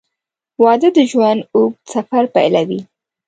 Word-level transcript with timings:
•واده 0.63 0.89
د 0.97 0.99
ژوند 1.11 1.41
اوږد 1.55 1.81
سفر 1.93 2.23
پیلوي. 2.35 2.81